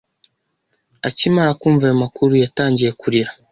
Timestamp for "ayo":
1.87-1.95